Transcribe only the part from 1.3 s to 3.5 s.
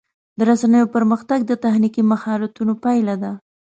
د تخنیکي مهارتونو پایله ده.